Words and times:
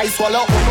high. 0.00 0.08
Swallow 0.08 0.69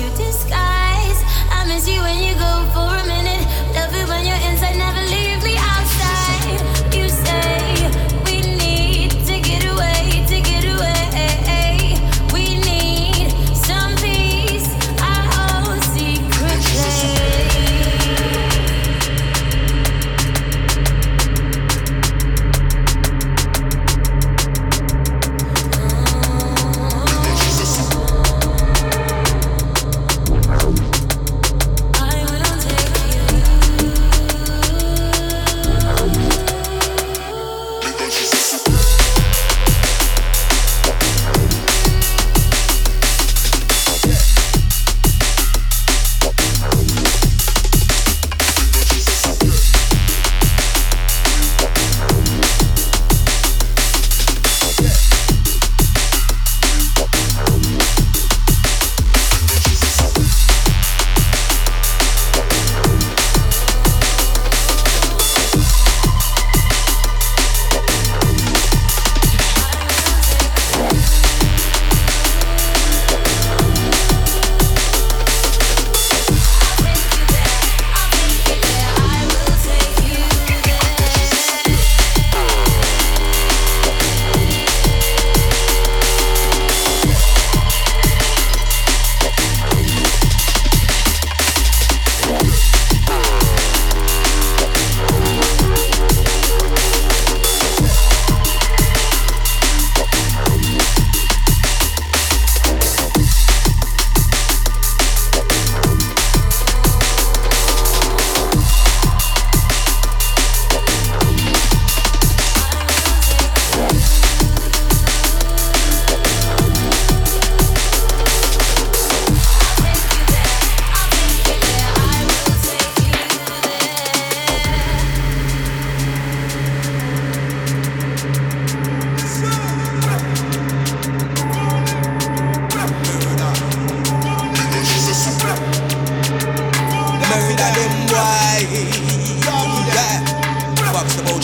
you 0.00 0.08
did. 0.16 0.29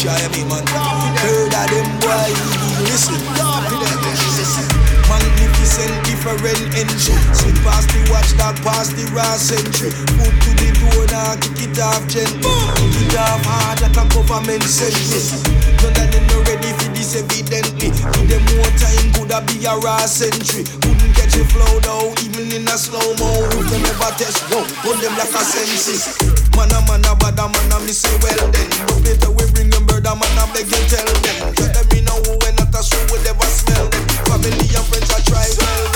try 0.06 0.22
me, 0.30 0.46
man. 0.46 0.62
Heard 1.18 1.50
of 1.50 1.66
them 1.66 1.88
boy, 1.98 2.30
listen. 2.86 3.18
Magnificent, 5.06 5.94
different 6.06 6.62
entry. 6.74 7.14
Slip 7.34 7.58
past 7.66 7.90
the 7.90 8.02
watchdog, 8.10 8.54
past 8.62 8.94
the 8.94 9.06
raw 9.10 9.34
century. 9.34 9.90
Foot 9.90 10.34
to 10.46 10.50
the 10.62 10.70
door, 10.78 11.06
now 11.10 11.34
kick 11.38 11.66
it 11.66 11.78
off 11.78 12.02
gently. 12.06 12.42
Kick 12.42 13.06
it 13.06 13.18
off 13.18 13.42
hard 13.46 13.82
like 13.82 13.98
a 13.98 14.04
government 14.14 14.62
sentence. 14.62 15.42
None 15.82 15.94
of 15.94 16.06
them 16.10 16.24
no 16.30 16.38
ready 16.46 16.70
for 16.78 16.90
this, 16.94 17.14
evidently. 17.18 17.90
Give 17.90 18.30
them 18.30 18.42
more 18.54 18.70
time, 18.78 19.06
could 19.14 19.30
have 19.30 19.46
be 19.46 19.62
a 19.66 19.74
raw 19.78 20.06
century. 20.06 20.66
Couldn't 20.82 21.14
catch 21.14 21.34
a 21.38 21.42
flow 21.50 21.78
though, 21.82 22.14
even 22.26 22.50
in 22.50 22.66
a 22.66 22.76
slow 22.78 23.14
mo. 23.18 23.30
If 23.58 23.66
them 23.70 23.86
ever 23.86 24.12
test, 24.18 24.42
whoa, 24.50 24.66
hold 24.82 24.98
them 25.02 25.14
like 25.18 25.34
a 25.34 25.42
census. 25.42 26.18
Man 26.54 26.70
a 26.74 26.78
man 26.90 27.06
a 27.06 27.14
bad 27.14 27.38
a 27.38 27.46
man 27.46 27.72
a 27.74 27.78
me 27.86 27.94
say 27.94 28.10
well 28.22 28.42
then. 28.50 28.70
Better 29.06 29.30
we 29.30 29.46
bring 29.54 29.75
the 30.06 30.14
man 30.14 30.38
I 30.38 30.46
beg 30.54 30.70
you 30.70 30.82
tell 30.86 31.04
them. 31.04 31.54
Tell 31.54 31.70
them 31.74 31.86
me 31.90 32.00
know 32.06 32.14
who 32.22 32.38
and 32.46 32.56
not 32.56 32.70
a 32.70 32.82
shoe 32.82 33.02
will 33.10 33.26
ever 33.26 33.50
smell 33.50 33.88
them. 33.90 34.06
Family 34.30 34.54
and 34.54 34.86
friends 34.86 35.10
are 35.10 35.22
try 35.26 35.48
well. 35.58 35.95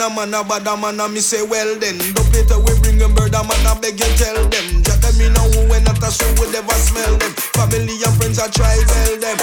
man 0.00 0.12
a 0.12 0.16
man 0.16 0.34
a 0.34 0.44
bad 0.44 0.66
a 0.66 0.76
man 0.76 1.00
a 1.00 1.08
me 1.08 1.20
say 1.20 1.42
well 1.44 1.76
then. 1.78 1.98
Dub 2.14 2.32
later 2.32 2.56
we 2.56 2.72
bring 2.80 2.96
them 2.96 3.12
bird 3.14 3.34
a 3.34 3.42
man 3.44 3.66
a 3.68 3.76
beg 3.80 4.00
you 4.00 4.08
tell 4.16 4.36
them. 4.48 4.80
Jack 4.80 5.04
me 5.20 5.28
now 5.28 5.44
a 5.44 5.52
who 5.52 5.72
and 5.76 5.84
not 5.84 6.00
a 6.00 6.08
show 6.08 6.24
we 6.40 6.48
never 6.52 6.72
smell 6.72 7.16
them. 7.20 7.32
Family 7.52 8.00
and 8.00 8.14
friends 8.16 8.38
I 8.40 8.48
try 8.48 8.80
tell 8.80 9.14
them. 9.20 9.36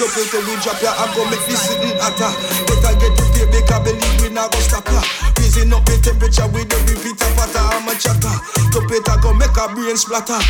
Dub 0.00 0.12
later 0.16 0.40
we 0.48 0.54
drop 0.64 0.80
ya 0.80 0.96
I 0.96 1.04
go 1.12 1.28
make 1.28 1.44
this 1.44 1.60
city 1.60 1.92
hotter. 2.00 2.32
Better 2.64 2.94
get 2.96 3.12
to 3.20 3.24
pay 3.36 3.46
because 3.52 3.82
believe 3.84 4.16
we 4.24 4.28
not 4.32 4.48
go 4.52 4.58
stop 4.64 4.88
ya. 4.88 5.02
Raising 5.36 5.72
up 5.72 5.84
the 5.84 6.00
temperature 6.00 6.48
with 6.48 6.72
every 6.72 6.96
bit 6.96 7.20
of 7.20 7.32
butter. 7.36 7.60
I'm 7.60 7.88
a 7.88 7.94
chatter. 8.00 8.32
Dub 8.72 8.88
later 8.88 9.16
go 9.20 9.34
make 9.36 9.56
a 9.60 9.68
brain 9.76 9.96
splatter. 9.96 10.40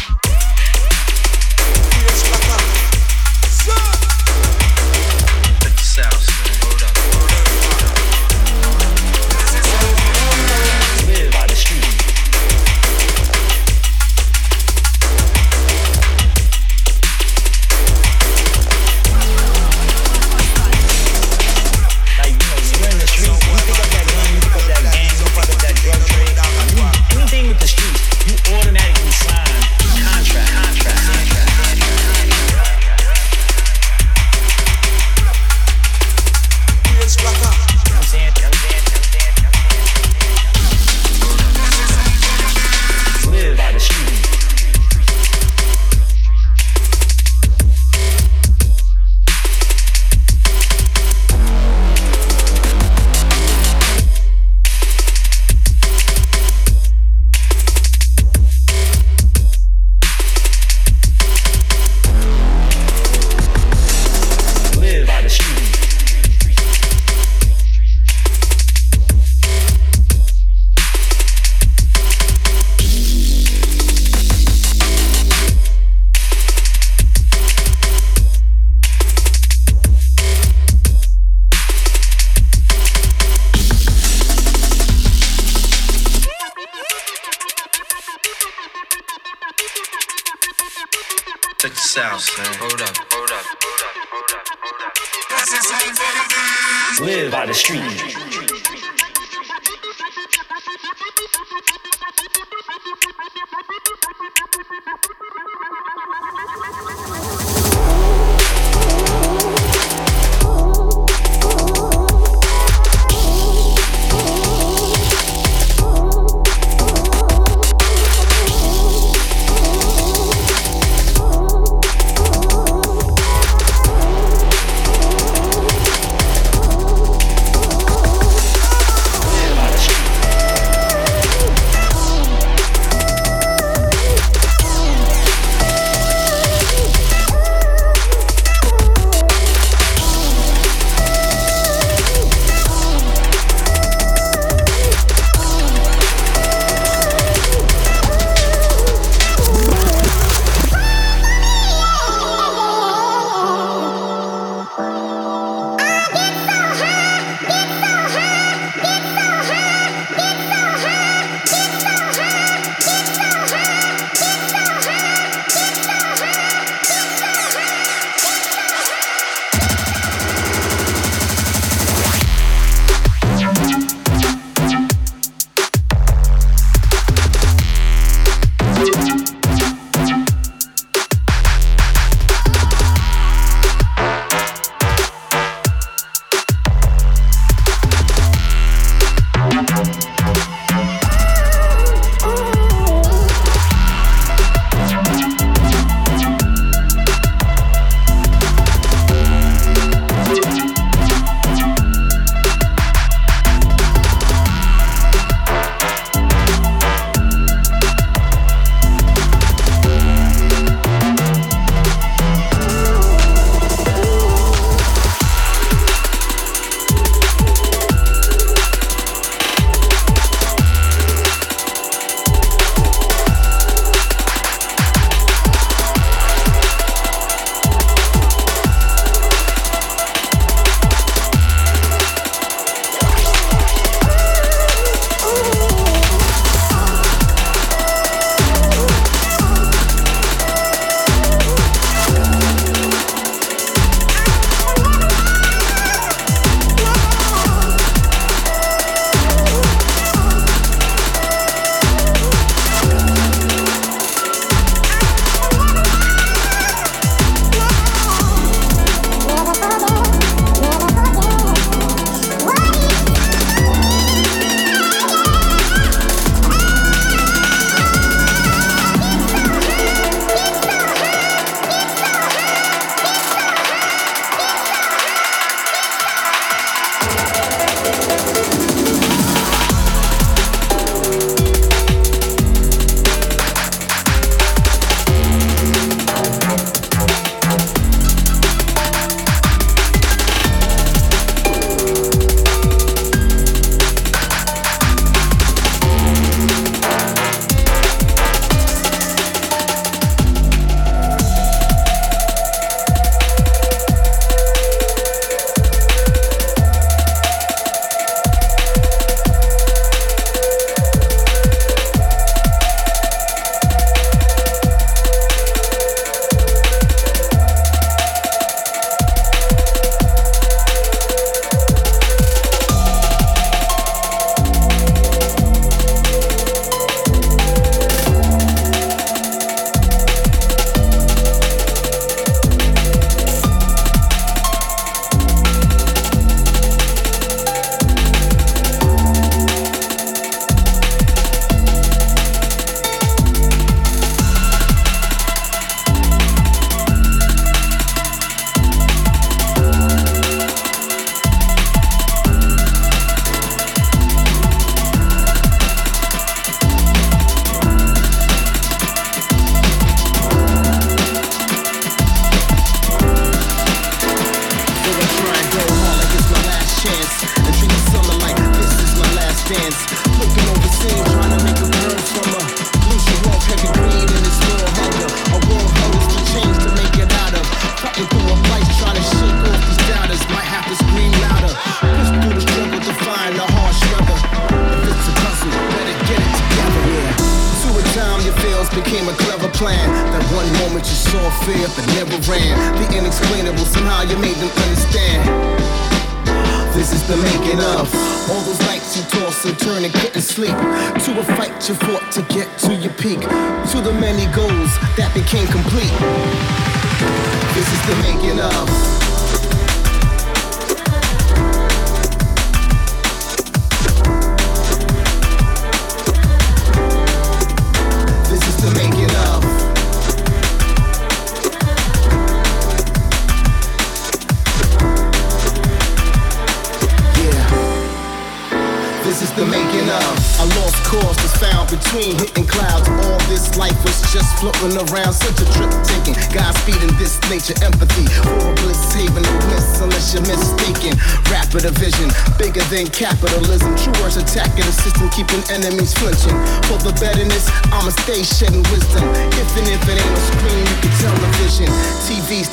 Check 92.18 92.59
this 92.61 92.65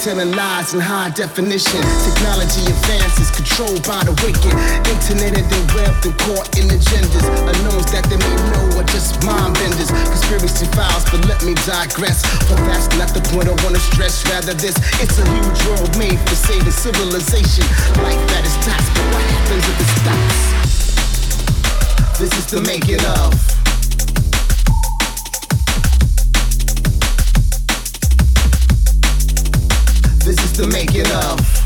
telling 0.03 0.35
lies 0.35 0.73
in 0.73 0.81
high 0.81 1.09
definition. 1.15 1.79
Technology 2.03 2.67
advances, 2.67 3.31
controlled 3.31 3.79
by 3.87 4.03
the 4.03 4.11
wicked. 4.19 4.51
Internet 4.83 5.39
and 5.39 5.47
then 5.47 5.63
web 5.71 5.95
and 6.03 6.11
caught 6.27 6.51
in 6.59 6.67
agendas. 6.67 7.23
Unknowns 7.47 7.87
that 7.95 8.03
they 8.11 8.19
may 8.19 8.35
know 8.51 8.83
are 8.83 8.89
just 8.91 9.15
mind 9.23 9.55
benders. 9.55 9.87
Conspiracy 9.87 10.67
files, 10.75 11.07
but 11.07 11.23
let 11.31 11.39
me 11.47 11.55
digress. 11.63 12.19
For 12.51 12.59
that's 12.67 12.91
not 12.99 13.15
the 13.15 13.23
point 13.31 13.47
I 13.47 13.55
wanna 13.63 13.79
stress. 13.79 14.27
Rather, 14.27 14.51
this 14.51 14.75
it's 14.99 15.15
a 15.23 15.25
huge 15.39 15.59
world 15.71 15.95
made 15.95 16.19
for 16.27 16.35
saving 16.35 16.75
civilization. 16.75 17.63
Life 18.03 18.19
that 18.35 18.43
is 18.43 18.59
taxed, 18.59 18.91
but 18.91 19.07
what 19.07 19.23
happens 19.23 19.63
if 19.63 19.79
it 19.79 19.89
stops? 20.03 20.51
This 22.19 22.35
is 22.35 22.45
the 22.51 22.59
making 22.67 22.99
of. 23.23 23.62
This 30.53 30.59
is 30.59 30.67
the 30.67 30.71
making 30.71 31.62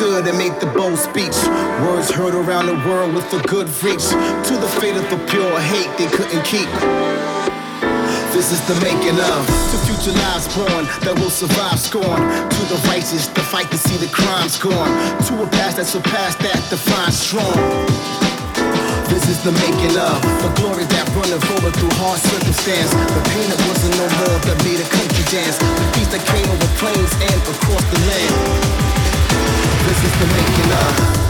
of. 0.00 0.08
stood 0.08 0.26
and 0.28 0.38
made 0.38 0.54
the 0.60 0.70
bold 0.78 0.98
speech. 0.98 1.34
Words 1.82 2.10
heard 2.10 2.34
around 2.34 2.66
the 2.66 2.78
world 2.86 3.14
with 3.14 3.26
a 3.34 3.42
good 3.48 3.66
reach. 3.82 4.06
To 4.46 4.54
the 4.54 4.70
fate 4.78 4.96
of 4.96 5.02
the 5.10 5.18
pure 5.26 5.58
hate 5.58 5.90
they 5.98 6.06
couldn't 6.06 6.44
keep. 6.44 6.70
This 8.30 8.52
is 8.52 8.60
the 8.70 8.78
making 8.86 9.18
of 9.18 9.42
to 9.70 9.76
future 9.90 10.14
lives 10.14 10.46
born 10.54 10.86
that 11.02 11.14
will 11.18 11.34
survive 11.34 11.78
scorn. 11.78 12.20
To 12.46 12.62
the 12.70 12.78
righteous, 12.86 13.26
the 13.28 13.42
fight 13.42 13.70
to 13.70 13.78
see 13.78 13.96
the 13.98 14.10
crimes 14.14 14.58
gone. 14.58 14.90
To 15.26 15.42
a 15.42 15.46
past 15.58 15.76
that 15.78 15.86
surpassed 15.86 16.38
that 16.46 16.62
defines 16.70 17.18
strong. 17.18 17.58
This 19.10 19.26
is 19.26 19.42
the 19.42 19.52
making 19.66 19.98
of 19.98 20.14
the 20.46 20.50
glory 20.62 20.86
that 20.94 21.06
running 21.10 21.42
forward 21.50 21.74
through 21.74 21.94
hard 21.98 22.20
circumstance. 22.22 22.90
The 22.94 23.22
pain 23.34 23.46
that 23.50 23.60
wasn't 23.66 23.94
no 23.98 24.06
more 24.22 24.38
that 24.46 24.58
made 24.62 24.78
a 24.78 24.86
country 24.86 25.24
dance. 25.26 25.58
The 25.58 25.86
peace 25.98 26.10
that 26.14 26.22
came 26.22 26.46
over 26.46 26.70
plains 26.78 27.12
and 27.18 27.40
across 27.50 27.84
the 27.90 27.98
land. 28.06 28.87
This 29.88 30.04
is 30.04 30.18
the 30.20 30.26
making 30.26 30.72
of. 30.72 31.27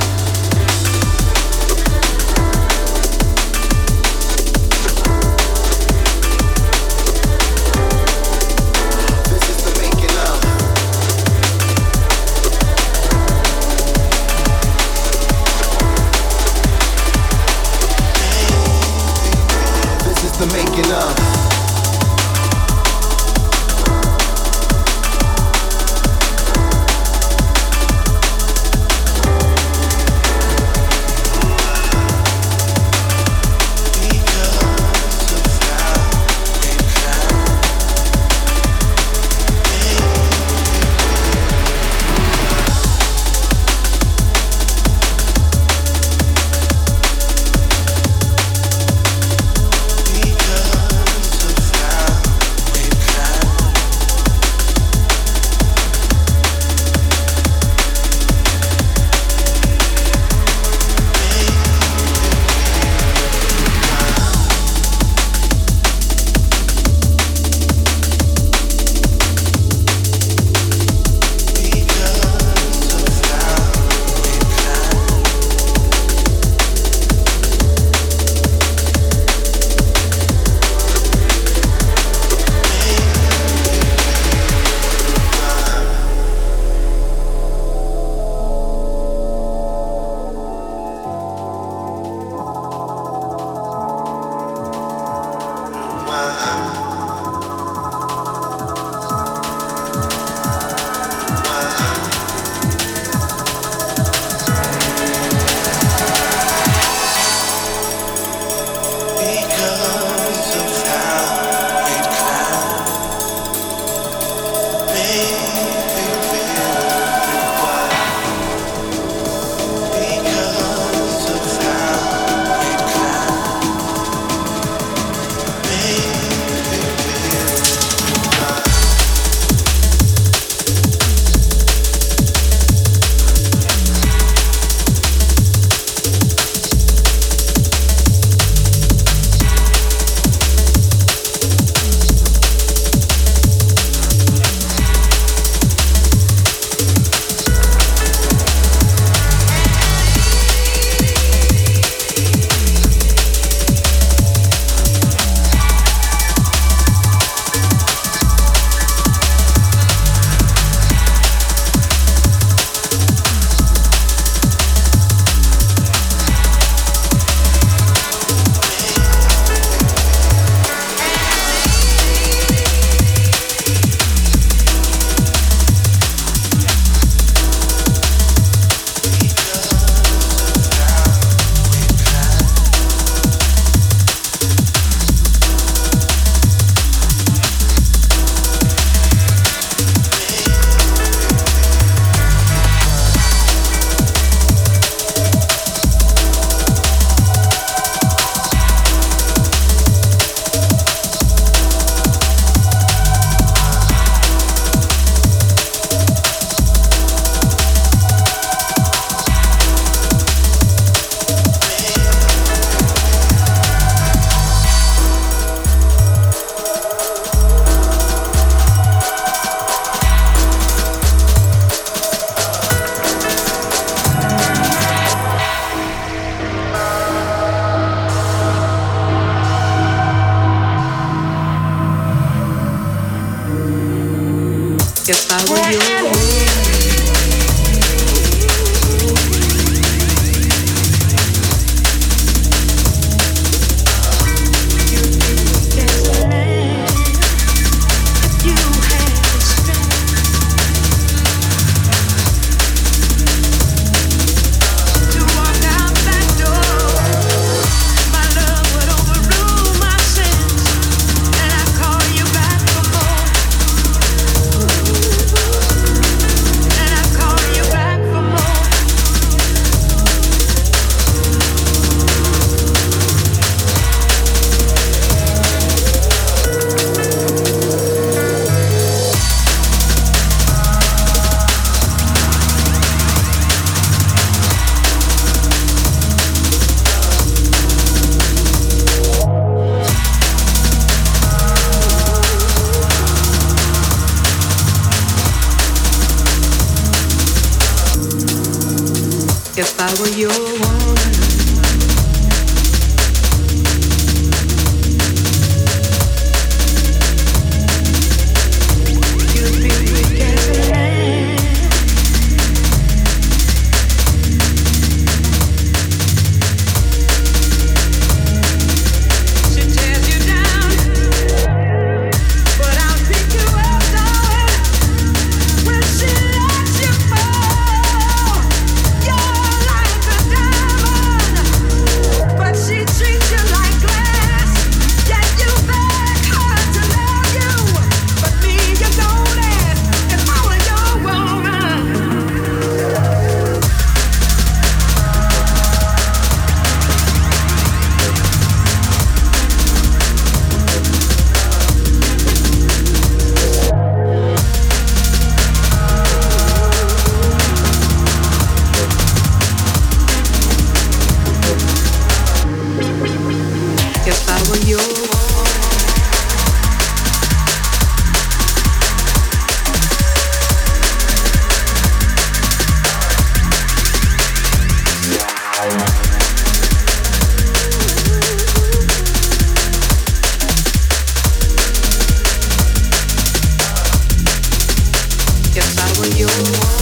you. 386.17 386.78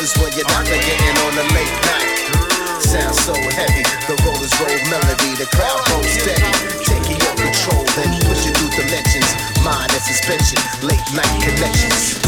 This 0.00 0.16
is 0.16 0.22
where 0.22 0.32
you're 0.32 0.48
not 0.48 0.64
getting 0.64 1.16
on 1.28 1.34
the 1.36 1.44
late 1.52 1.76
night. 1.84 2.80
Sounds 2.80 3.20
so 3.20 3.34
heavy, 3.34 3.84
the 4.08 4.16
rollers 4.24 4.58
roll 4.58 4.72
melody, 4.88 5.36
the 5.36 5.44
crowd 5.52 5.84
goes 5.92 6.08
steady. 6.08 6.40
Taking 6.82 7.20
your 7.20 7.36
control, 7.36 7.84
then 7.96 8.18
push 8.24 8.46
you 8.46 8.52
through 8.52 8.82
dimensions. 8.82 9.28
Mind 9.62 9.92
and 9.92 10.00
suspension, 10.00 10.56
late 10.80 11.04
night 11.12 11.44
connections. 11.44 12.19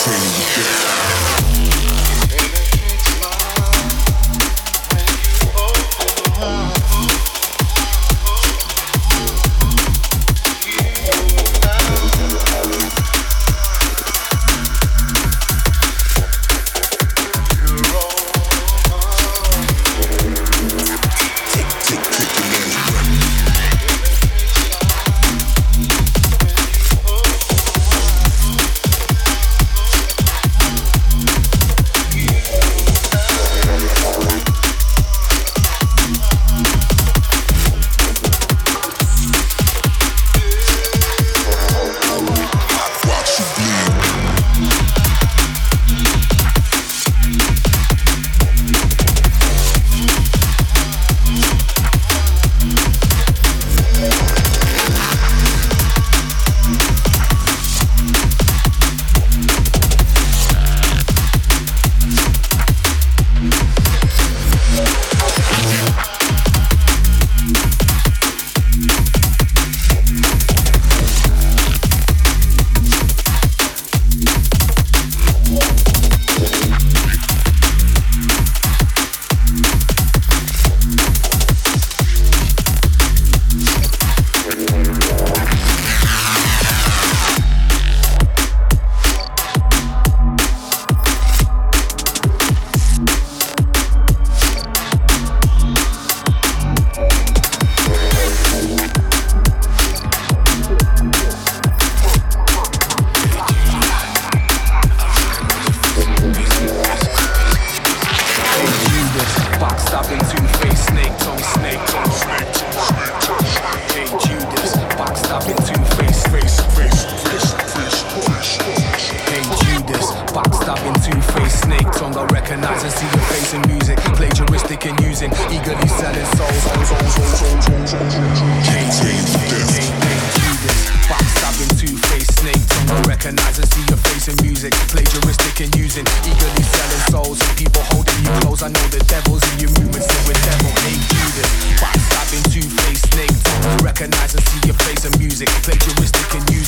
change. 0.00 0.79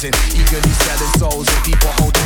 Plagiaristic 0.02 0.34
eagerly 0.34 0.72
selling 0.72 1.12
souls. 1.18 1.48
And 1.48 1.64
people 1.64 1.90
holding 1.98 2.21